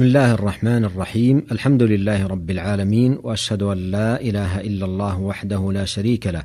[0.00, 1.42] بسم الله الرحمن الرحيم.
[1.52, 6.44] الحمد لله رب العالمين وأشهد أن لا إله إلا الله وحده لا شريك له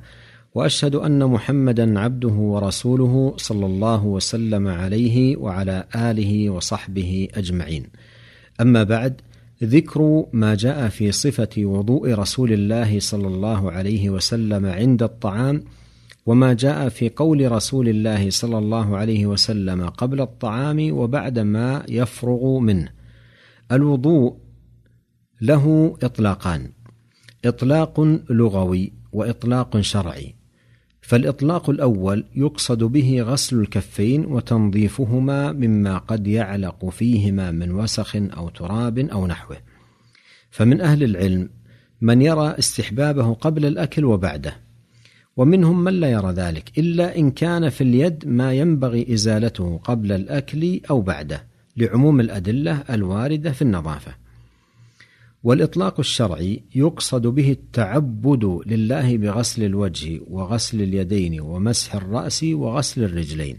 [0.55, 7.83] وأشهد أن محمدا عبده ورسوله صلى الله وسلم عليه وعلى آله وصحبه أجمعين.
[8.61, 9.21] أما بعد
[9.63, 15.63] ذكر ما جاء في صفة وضوء رسول الله صلى الله عليه وسلم عند الطعام
[16.25, 22.59] وما جاء في قول رسول الله صلى الله عليه وسلم قبل الطعام وبعد ما يفرغ
[22.59, 23.04] منه.
[23.71, 24.38] الوضوء
[25.41, 26.71] له إطلاقان
[27.45, 27.99] إطلاق
[28.30, 30.35] لغوي وإطلاق شرعي.
[31.02, 38.99] فالإطلاق الأول يقصد به غسل الكفين وتنظيفهما مما قد يعلق فيهما من وسخ أو تراب
[38.99, 39.58] أو نحوه.
[40.52, 41.50] فمن أهل العلم
[42.02, 44.58] من يرى استحبابه قبل الأكل وبعده
[45.38, 50.81] ومنهم من لا يرى ذلك إلا إن كان في اليد ما ينبغي إزالته قبل الأكل
[50.89, 51.55] أو بعده.
[51.77, 54.16] لعموم الأدلة الواردة في النظافة.
[55.43, 63.58] والإطلاق الشرعي يقصد به التعبد لله بغسل الوجه وغسل اليدين ومسح الرأس وغسل الرجلين.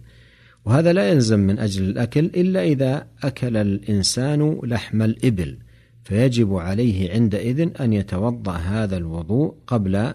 [0.64, 5.58] وهذا لا يلزم من أجل الأكل إلا إذا أكل الإنسان لحم الإبل
[6.04, 10.12] فيجب عليه عندئذ أن يتوضأ هذا الوضوء قبل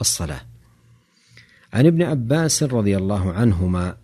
[0.00, 0.40] الصلاة.
[1.72, 3.96] عن ابن عباس رضي الله عنهما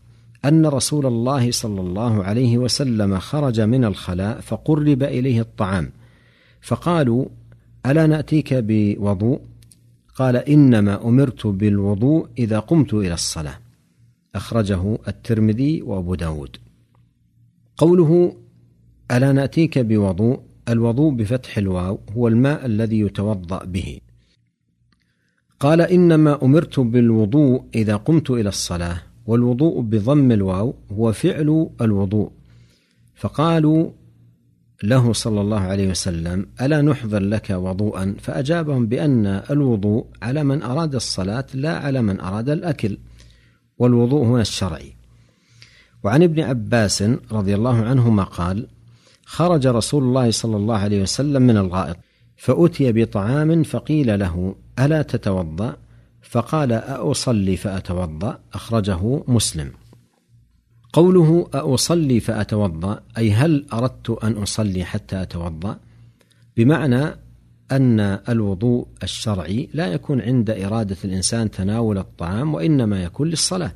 [0.45, 5.93] أن رسول الله صلى الله عليه وسلم خرج من الخلاء فقرب إليه الطعام.
[6.61, 7.27] فقالوا
[7.87, 9.41] ألا نأتيك بوضوء؟
[10.15, 13.59] قال إنما أمرت بالوضوء إذا قمت إلى الصلاة.
[14.35, 16.57] أخرجه الترمذي وأبو داود.
[17.77, 18.37] قوله
[19.11, 24.01] ألا نأتيك بوضوء؟ الوضوء بفتح الواو هو الماء الذي يتوضأ به.
[25.61, 29.10] قال إنما أمرت بالوضوء إذا قمت إلى الصلاة.
[29.27, 32.31] والوضوء بضم الواو هو فعل الوضوء.
[33.15, 33.91] فقالوا
[34.83, 40.95] له صلى الله عليه وسلم ألا نحضر لك وضوءا؟ فأجابهم بأن الوضوء على من أراد
[40.95, 42.99] الصلاة لا على من أراد الأكل.
[43.79, 44.93] والوضوء هنا الشرعي.
[46.03, 48.67] وعن ابن عباس رضي الله عنهما قال
[49.25, 51.97] خرج رسول الله صلى الله عليه وسلم من الغائط
[52.37, 55.77] فأتي بطعام فقيل له ألا تتوضأ؟
[56.23, 59.71] فقال أأصلي فأتوضأ أخرجه مسلم.
[60.93, 65.79] قوله أصلي فأتوضأ أي هل أردت أن أصلي حتى أتوضأ؟
[66.57, 67.05] بمعنى
[67.73, 73.73] أن الوضوء الشرعي لا يكون عند إرادة الإنسان تناول الطعام وإنما يكون للصلاة.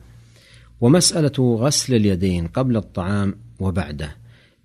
[0.81, 4.17] ومسألة غسل اليدين قبل الطعام وبعده.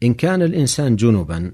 [0.03, 1.53] إن كان الإنسان جنبا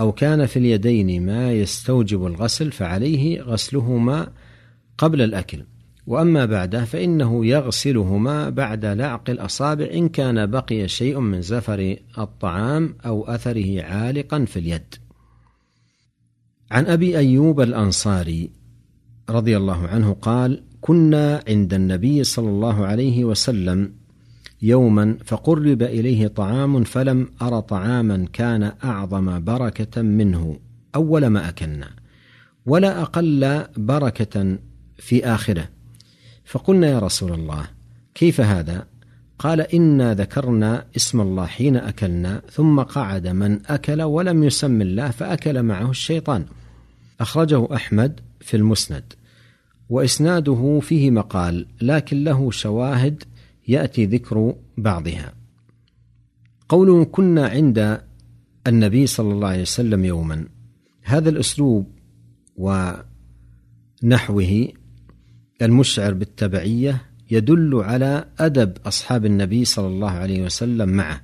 [0.00, 4.28] أو كان في اليدين ما يستوجب الغسل فعليه غسلهما
[4.98, 5.64] قبل الأكل.
[6.06, 13.24] وأما بعده فإنه يغسلهما بعد لعق الأصابع إن كان بقي شيء من زفر الطعام أو
[13.24, 14.94] أثره عالقا في اليد.
[16.70, 18.50] عن أبي أيوب الأنصاري
[19.30, 23.92] رضي الله عنه قال كنا عند النبي صلى الله عليه وسلم
[24.62, 30.58] يوما فقرب إليه طعام فلم أر طعاما كان أعظم بركة منه.
[30.94, 31.90] أول ما أكلنا.
[32.66, 34.58] ولا أقل بركة
[34.98, 35.68] في آخرة.
[36.44, 37.66] فقلنا يا رسول الله
[38.14, 38.86] كيف هذا؟
[39.38, 45.62] قال إنا ذكرنا اسم الله حين أكلنا ثم قعد من أكل ولم يسم الله فأكل
[45.62, 46.46] معه الشيطان.
[47.20, 49.12] أخرجه أحمد في المسند.
[49.88, 53.22] وإسناده فيه مقال لكن له شواهد
[53.68, 55.32] يأتي ذكر بعضها.
[56.68, 58.00] قوله كنا عند
[58.66, 60.46] النبي صلى الله عليه وسلم يوما.
[61.02, 61.86] هذا الأسلوب
[64.02, 64.68] ونحوه
[65.62, 71.20] المشعر بالتبعية يدل على أدب أصحاب النبي صلى الله عليه وسلم معه.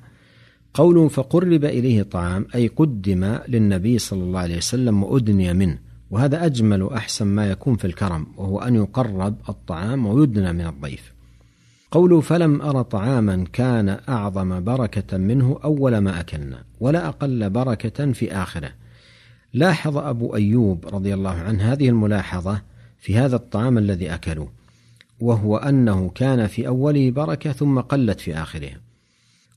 [0.74, 5.78] قوله فقرب إليه طعام أي قدم للنبي صلى الله عليه وسلم وأدني منه.
[6.10, 11.12] وهذا أجمل وأحسن ما يكون في الكرم وهو أن يقرب الطعام ويدنى من الضيف.
[11.90, 18.32] قوله فلم ارى طعاما كان أعظم بركة منه أول ما أكلنا ولا أقل بركة في
[18.32, 18.70] آخره.
[19.52, 22.60] لاحظ أبو أيوب رضي الله عنه هذه الملاحظة
[22.98, 24.52] في هذا الطعام الذي أكلوه
[25.20, 28.70] وهو أنه كان في أوله بركة ثم قلت في آخره.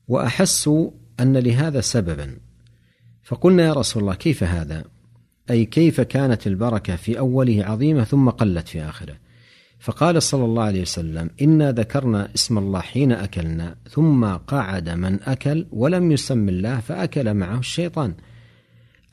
[0.08, 0.90] واحسوا
[1.20, 2.36] أن لهذا سببا.
[3.22, 4.84] فقلنا يا رسول الله كيف هذا؟
[5.50, 9.16] أي كيف كانت البركة في أوله عظيمة ثم قلت في آخره؟
[9.78, 15.66] فقال صلى الله عليه وسلم إنا ذكرنا اسم الله حين أكلنا ثم قعد من أكل
[15.72, 18.14] ولم يسم الله فأكل معه الشيطان.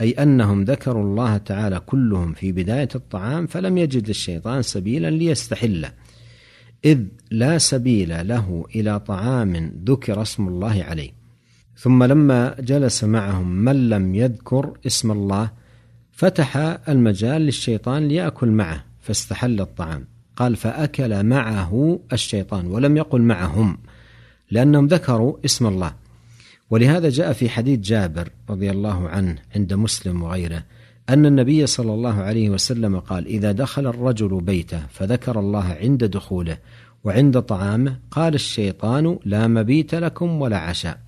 [0.02, 5.92] أي أنهم ذكروا الله تعالى كلهم في بداية الطعام فلم يجد الشيطان سبيلا ليستحله
[6.86, 11.12] إذ لا سبيل له إلى طعام ذكر اسم الله عليه.
[11.78, 15.52] ثم لما جلس معهم من لم يذكر اسم الله
[16.12, 16.58] فتح
[16.90, 20.08] المجال للشيطان ليأكل معه فاستحل الطعام.
[20.36, 23.78] قال فأكل معه الشيطان ولم يقل معهم
[24.52, 25.94] لأنهم ذكروا اسم الله.
[26.70, 30.64] ولهذا جاء في حديث جابر رضي الله عنه عند مسلم وغيره
[31.10, 36.58] أن النبي صلى الله عليه وسلم قال إذا دخل الرجل بيته فذكر الله عند دخوله
[37.04, 41.00] وعند طعامه قال الشيطان لا مبيت لكم ولا عشاء.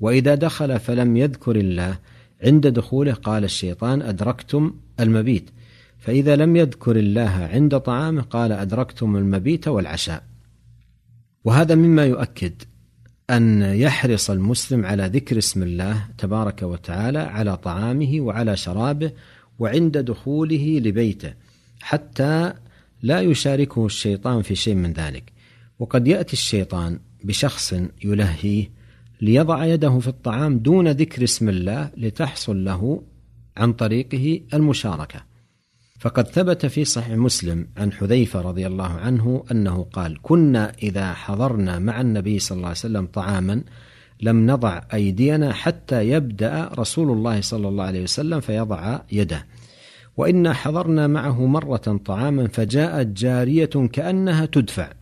[0.00, 1.98] وإذا دخل فلم يذكر الله
[2.44, 5.50] عند دخوله قال الشيطان أدركتم المبيت.
[5.98, 10.22] فإذا لم يذكر الله عند طعامه قال أدركتم المبيت والعشاء.
[11.44, 12.62] وهذا مما يؤكد
[13.30, 19.12] أن يحرص المسلم على ذكر اسم الله تبارك وتعالى على طعامه وعلى شرابه
[19.58, 21.34] وعند دخوله لبيته
[21.80, 22.52] حتى
[23.02, 25.32] لا يشاركه الشيطان في شيء من ذلك.
[25.78, 27.74] وقد يأتي الشيطان بشخص
[28.04, 28.70] يلهيه
[29.20, 33.02] ليضع يده في الطعام دون ذكر اسم الله لتحصل له
[33.56, 35.33] عن طريقه المشاركة.
[35.98, 41.78] فقد ثبت في صحيح مسلم عن حذيفة رضي الله عنه أنه قال: كنا إذا حضرنا
[41.78, 43.62] مع النبي صلى الله عليه وسلم طعاما
[44.20, 49.46] لم نضع أيدينا حتى يبدأ رسول الله صلى الله عليه وسلم فيضع يده.
[50.16, 54.92] وإنا حضرنا معه مرة طعاما فجاءت جارية كأنها تدفع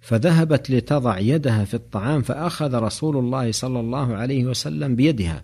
[0.00, 5.42] فذهبت لتضع يدها في الطعام فأخذ رسول الله صلى الله عليه وسلم بيدها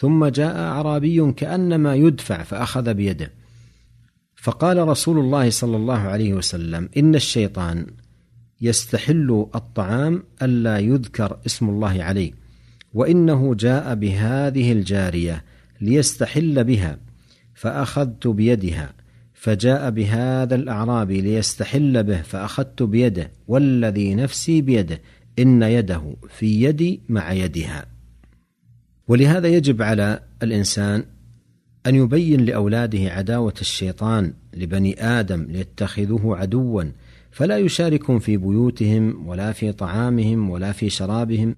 [0.00, 3.30] ثم جاء أعرابي كأنما يدفع فأخذ بيده
[4.40, 7.86] فقال رسول الله صلى الله عليه وسلم إن الشيطان
[8.60, 12.32] يستحل الطعام ألا يذكر اسم الله عليه
[12.94, 15.44] وإنه جاء بهذه الجارية
[15.80, 16.98] ليستحل بها
[17.54, 18.92] فأخذت بيدها
[19.34, 25.00] فجاء بهذا الأعرابي ليستحل به فأخذت بيده والذي نفسي بيده
[25.38, 27.86] إن يده في يدي مع يدها.
[29.08, 31.04] ولهذا يجب على الإنسان
[31.86, 36.84] أن يبين لأولاده عداوة الشيطان لبني آدم ليتخذوه عدوا
[37.30, 41.56] فلا يشاركهم في بيوتهم ولا في طعامهم ولا في شرابهم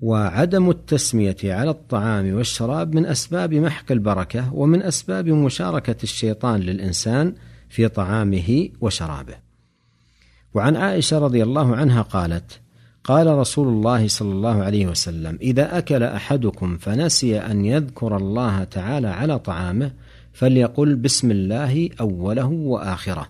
[0.00, 7.34] وعدم التسمية على الطعام والشراب من أسباب محق البركة ومن أسباب مشاركة الشيطان للإنسان
[7.68, 9.34] في طعامه وشرابه.
[10.54, 12.60] وعن عائشة رضي الله عنها قالت
[13.04, 19.08] قال رسول الله صلى الله عليه وسلم إذا أكل أحدكم فنسي أن يذكر الله تعالى
[19.08, 19.92] على طعامه
[20.32, 23.28] فليقل بسم الله أوله وآخره.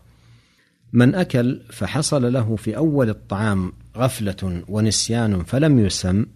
[0.93, 6.27] من أكل فحصل له في أول الطعام غفلة ونسيان فلم يسم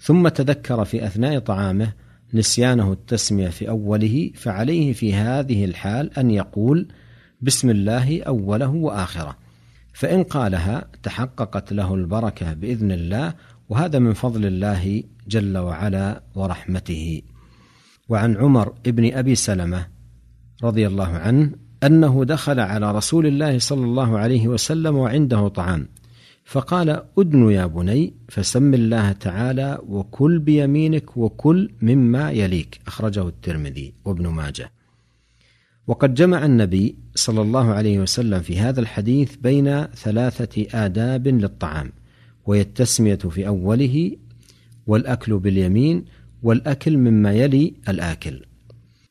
[0.00, 1.92] ثم تذكر في أثناء طعامه
[2.34, 6.88] نسيانه التسمية في أوله فعليه في هذه الحال أن يقول
[7.42, 9.36] بسم الله أوله وآخره.
[10.00, 13.34] فإن قالها تحققت له البركة بإذن الله
[13.68, 17.22] وهذا من فضل الله جل وعلا ورحمته.
[18.08, 19.86] وعن عمر بن أبي سلمة
[20.62, 21.52] رضي الله عنه
[21.82, 25.88] أنه دخل على رسول الله صلى الله عليه وسلم وعنده طعام
[26.44, 34.26] فقال أدن يا بني فسم الله تعالى وكل بيمينك وكل مما يليك أخرجه الترمذي وابن
[34.28, 34.72] ماجه.
[35.90, 41.92] وقد جمع النبي صلى الله عليه وسلم في هذا الحديث بين ثلاثة آداب للطعام
[42.46, 44.16] وهي التسمية في أوله
[44.86, 46.04] والأكل باليمين
[46.42, 48.42] والأكل مما يلي الآكل.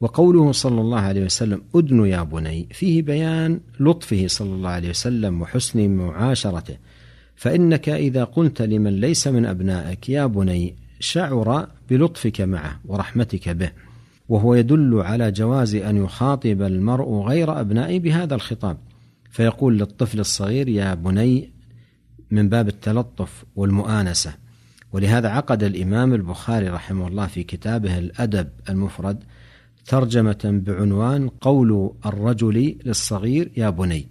[0.02, 5.42] وقوله صلى الله عليه وسلم أدن يا بني فيه بيان لطفه صلى الله عليه وسلم
[5.42, 6.78] وحسن معاشرته.
[7.36, 13.89] فإنك إذا قلت لمن ليس من أبنائك يا بني شعر بلطفك معه ورحمتك به.
[14.30, 18.78] وهو يدل على جواز أن يخاطب المرء غير ابنائه بهذا الخطاب.
[19.30, 21.52] فيقول للطفل الصغير يا بني
[22.32, 24.34] من باب التلطف والمؤانسة.
[24.94, 29.24] ولهذا عقد الإمام البخاري رحمه الله في كتابه الأدب المفرد
[29.86, 34.08] ترجمة بعنوان قول الرجل للصغير يا بني.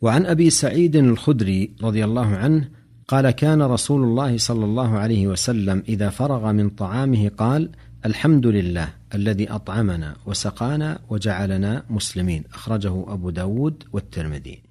[0.00, 2.68] وعن أبي سعيد الخدري رضي الله عنه
[3.08, 7.70] قال كان رسول الله صلى الله عليه وسلم إذا فرغ من طعامه قال
[8.06, 12.44] الحمد لله الذي أطعمنا وسقانا وجعلنا مسلمين.
[12.54, 14.62] أخرجه أبو داود والترمذي.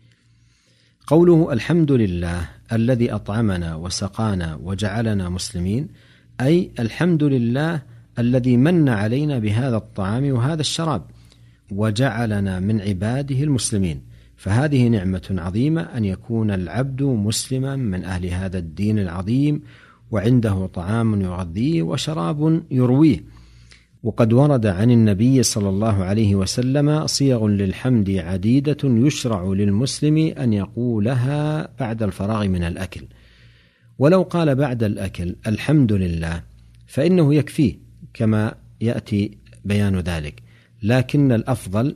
[1.08, 5.88] قوله الحمد لله الذي أطعمنا وسقانا وجعلنا مسلمين
[6.42, 7.82] أي الحمد لله
[8.20, 11.02] الذي من علينا بهذا الطعام وهذا الشراب
[11.72, 14.02] وجعلنا من عباده المسلمين.
[14.38, 19.62] فهذه نعمة عظيمة أن يكون العبد مسلما من أهل هذا الدين العظيم
[20.12, 23.24] وعنده طعام يغذيه وشراب يرويه.
[24.04, 31.70] وقد ورد عن النبي صلى الله عليه وسلم صيغ للحمد عديدة يشرع للمسلم أن يقولها
[31.80, 33.02] بعد الفراغ من الأكل.
[34.00, 36.44] ولو قال بعد الأكل الحمد لله
[36.88, 37.80] فإنه يكفيه
[38.14, 40.44] كما يأتي بيان ذلك.
[40.84, 41.96] لكن الأفضل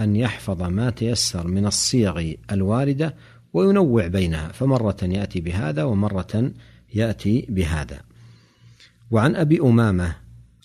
[0.00, 3.14] أن يحفظ ما تيسر من الصيغ الواردة
[3.52, 4.52] وينوع بينها.
[4.52, 6.52] فمرة يأتي بهذا ومرة
[6.94, 8.00] يأتي بهذا.
[9.10, 10.16] وعن أبي أمامة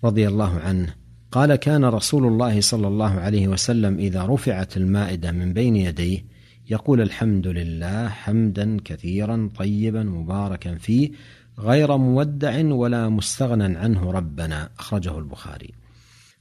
[0.03, 0.93] رضي الله عنه
[1.31, 6.25] قال كان رسول الله صلى الله عليه وسلم إذا رفعت المائدة من بين يديه
[6.69, 11.11] يقول الحمد لله حمدا كثيرا طيبا مباركا فيه
[11.59, 14.69] غير مودع ولا مستغنى عنه ربنا.
[14.79, 15.73] أخرجه البخاري.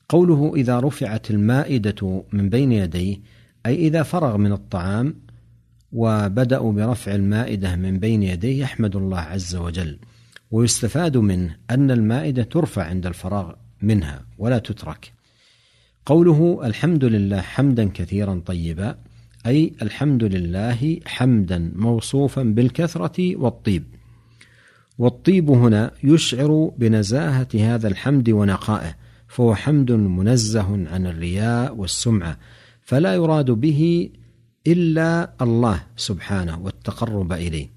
[0.08, 3.16] قوله إذا رفعت المائدة من بين يديه
[3.66, 5.14] أي إذا فرغ من الطعام
[5.92, 9.98] وبدأوا برفع المائدة من بين يديه يحمد الله عز وجل
[10.50, 13.52] ويستفاد منه أن المائدة ترفع عند الفراغ
[13.82, 15.12] منها ولا تترك.
[16.06, 18.98] قوله الحمد لله حمدا كثيرا طيبا
[19.46, 23.84] أي الحمد لله حمدا موصوفا بالكثرة والطيب.
[24.98, 28.94] والطيب هنا يشعر بنزاهة هذا الحمد ونقائه
[29.28, 32.38] فهو حمد منزه عن الرياء والسمعة
[32.82, 34.10] فلا يراد به
[34.66, 37.70] إلا الله سبحانه والتقرب إليه.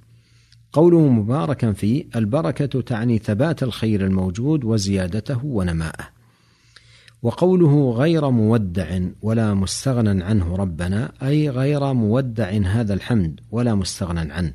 [0.74, 6.08] قوله مباركا فيه البركة تعني ثبات الخير الموجود وزيادته ونماءه.
[7.22, 14.54] وقوله غير مودع ولا مستغنى عنه ربنا أي غير مودع هذا الحمد ولا مستغنى عنه.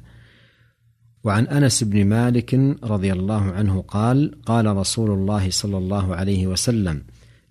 [1.25, 7.03] وعن أنس بن مالك رضي الله عنه قال قال رسول الله صلى الله عليه وسلم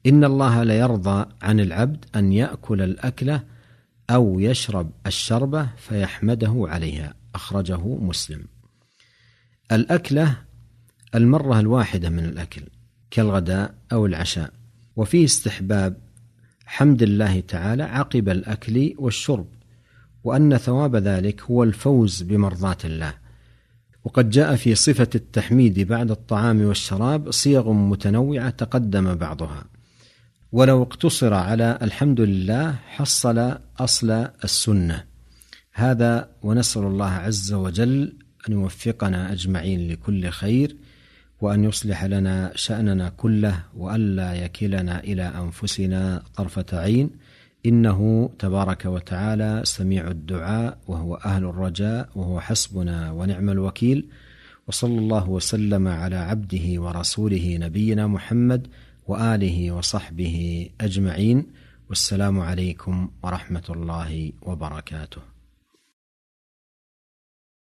[0.06, 3.52] إن الله ليرضى عن العبد أن يأكل الأكلة
[4.10, 7.13] أو يشرب الشربة فيحمده عليها.
[7.36, 8.45] أخرجه مسلم.
[9.72, 10.38] الأكلة
[11.15, 12.62] المرة الواحدة من الأكل
[13.12, 14.53] كالغداء أو العشاء.
[14.95, 15.98] وفيه استحباب
[16.65, 19.48] حمد الله تعالى عقب الأكل والشرب
[20.24, 23.13] وأن ثواب ذلك هو الفوز بمرضاة الله.
[24.03, 29.73] وقد جاء في صفة التحميد بعد الطعام والشراب صيغ متنوعة تقدم بعضها.
[30.53, 34.12] ولو اقتصر على الحمد لله حصل أصل
[34.43, 35.03] السنة.
[35.74, 38.13] هذا ونسأل الله عز وجل
[38.50, 40.75] أن يوفقنا أجمعين لكل خير
[41.41, 47.10] وأن يصلح لنا شأننا كله وألا يكلنا إلى أنفسنا طرفة عين.
[47.65, 54.07] إنه تبارك وتعالى سميع الدعاء وهو أهل الرجاء وهو حسبنا ونعم الوكيل.
[54.67, 58.67] وصلى الله وسلم على عبده ورسوله نبينا محمد
[59.07, 61.48] وآله وصحبه أجمعين
[61.89, 65.33] والسلام عليكم ورحمة الله وبركاته.